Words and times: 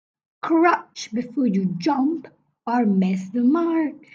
Crouch 0.41 1.11
before 1.13 1.45
you 1.45 1.75
jump 1.77 2.27
or 2.65 2.87
miss 2.87 3.29
the 3.29 3.43
mark. 3.43 3.93